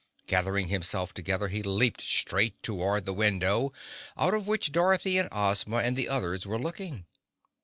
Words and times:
Gathering 0.25 0.69
himself 0.69 1.13
together 1.13 1.49
he 1.49 1.61
leaped 1.61 2.01
straight 2.01 2.63
toward 2.63 3.05
the 3.05 3.13
window 3.13 3.71
out 4.17 4.33
of 4.33 4.47
which 4.47 4.71
Dorothy 4.71 5.19
and 5.19 5.29
Ozma 5.31 5.77
and 5.77 5.95
the 5.95 6.09
others 6.09 6.43
were 6.47 6.57
looking. 6.57 7.05